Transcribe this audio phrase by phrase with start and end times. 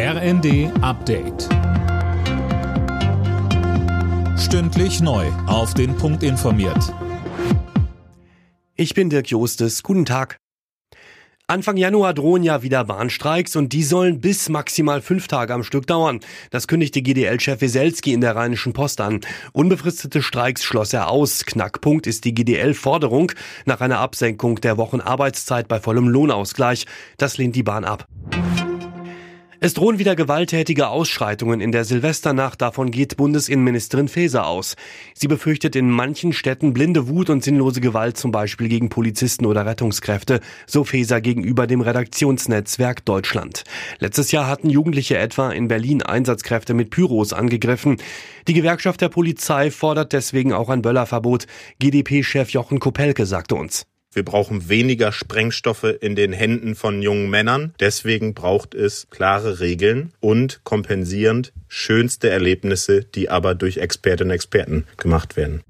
[0.00, 1.48] RND Update.
[4.38, 5.26] Stündlich neu.
[5.48, 6.94] Auf den Punkt informiert.
[8.76, 9.82] Ich bin Dirk Jostes.
[9.82, 10.38] Guten Tag.
[11.48, 15.88] Anfang Januar drohen ja wieder Bahnstreiks und die sollen bis maximal fünf Tage am Stück
[15.88, 16.20] dauern.
[16.52, 19.22] Das kündigte GDL-Chef Weselski in der Rheinischen Post an.
[19.52, 21.44] Unbefristete Streiks schloss er aus.
[21.44, 23.32] Knackpunkt ist die GDL-Forderung
[23.64, 26.86] nach einer Absenkung der Wochenarbeitszeit bei vollem Lohnausgleich.
[27.16, 28.06] Das lehnt die Bahn ab.
[29.60, 32.62] Es drohen wieder gewalttätige Ausschreitungen in der Silvesternacht.
[32.62, 34.76] Davon geht Bundesinnenministerin Faeser aus.
[35.14, 39.66] Sie befürchtet in manchen Städten blinde Wut und sinnlose Gewalt, zum Beispiel gegen Polizisten oder
[39.66, 43.64] Rettungskräfte, so Faeser gegenüber dem Redaktionsnetzwerk Deutschland.
[43.98, 47.96] Letztes Jahr hatten Jugendliche etwa in Berlin Einsatzkräfte mit Pyros angegriffen.
[48.46, 51.48] Die Gewerkschaft der Polizei fordert deswegen auch ein Böllerverbot.
[51.80, 53.86] GdP-Chef Jochen Kopelke sagte uns.
[54.18, 57.72] Wir brauchen weniger Sprengstoffe in den Händen von jungen Männern.
[57.78, 64.86] Deswegen braucht es klare Regeln und kompensierend schönste Erlebnisse, die aber durch Expertinnen und Experten
[64.96, 65.62] gemacht werden.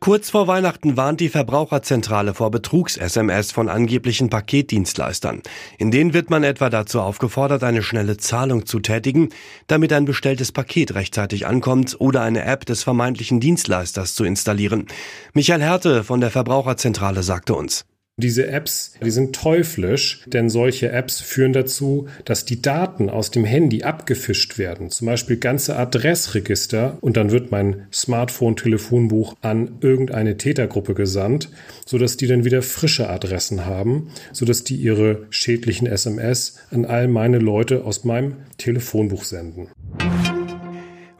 [0.00, 5.42] Kurz vor Weihnachten warnt die Verbraucherzentrale vor Betrugs-SMS von angeblichen Paketdienstleistern.
[5.76, 9.28] In denen wird man etwa dazu aufgefordert, eine schnelle Zahlung zu tätigen,
[9.66, 14.86] damit ein bestelltes Paket rechtzeitig ankommt oder eine App des vermeintlichen Dienstleisters zu installieren.
[15.34, 17.84] Michael Härte von der Verbraucherzentrale sagte uns.
[18.16, 23.44] Diese Apps, die sind teuflisch, denn solche Apps führen dazu, dass die Daten aus dem
[23.44, 30.94] Handy abgefischt werden, zum Beispiel ganze Adressregister und dann wird mein Smartphone-Telefonbuch an irgendeine Tätergruppe
[30.94, 31.48] gesandt,
[31.86, 37.38] sodass die dann wieder frische Adressen haben, sodass die ihre schädlichen SMS an all meine
[37.38, 39.68] Leute aus meinem Telefonbuch senden.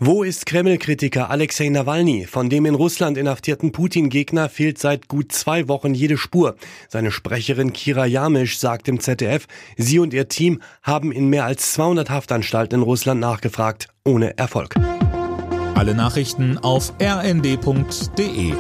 [0.03, 2.25] Wo ist Kreml-Kritiker Alexei Nawalny?
[2.25, 6.57] Von dem in Russland inhaftierten Putin-Gegner fehlt seit gut zwei Wochen jede Spur.
[6.89, 11.73] Seine Sprecherin Kira Jamisch sagt im ZDF, sie und ihr Team haben in mehr als
[11.73, 14.75] 200 Haftanstalten in Russland nachgefragt, ohne Erfolg.
[15.75, 18.55] Alle Nachrichten auf rnd.de